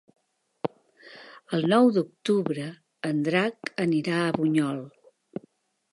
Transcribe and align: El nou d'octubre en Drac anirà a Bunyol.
El 1.57 1.67
nou 1.73 1.91
d'octubre 1.99 2.65
en 3.13 3.23
Drac 3.29 3.73
anirà 3.89 4.17
a 4.23 4.35
Bunyol. 4.39 4.85